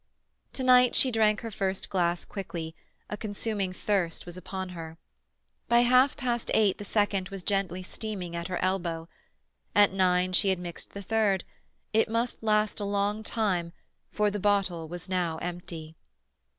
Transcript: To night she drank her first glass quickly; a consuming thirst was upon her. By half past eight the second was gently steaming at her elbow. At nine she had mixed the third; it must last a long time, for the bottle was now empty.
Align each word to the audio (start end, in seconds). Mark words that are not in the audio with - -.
To 0.53 0.63
night 0.63 0.95
she 0.95 1.11
drank 1.11 1.41
her 1.41 1.51
first 1.51 1.87
glass 1.91 2.25
quickly; 2.25 2.75
a 3.07 3.15
consuming 3.15 3.71
thirst 3.71 4.25
was 4.25 4.35
upon 4.35 4.69
her. 4.69 4.97
By 5.67 5.81
half 5.81 6.17
past 6.17 6.49
eight 6.55 6.79
the 6.79 6.83
second 6.83 7.29
was 7.29 7.43
gently 7.43 7.83
steaming 7.83 8.35
at 8.35 8.47
her 8.47 8.57
elbow. 8.63 9.07
At 9.75 9.93
nine 9.93 10.33
she 10.33 10.49
had 10.49 10.57
mixed 10.57 10.93
the 10.93 11.03
third; 11.03 11.43
it 11.93 12.09
must 12.09 12.41
last 12.41 12.79
a 12.79 12.83
long 12.83 13.21
time, 13.21 13.73
for 14.09 14.31
the 14.31 14.39
bottle 14.39 14.87
was 14.87 15.07
now 15.07 15.37
empty. 15.37 15.95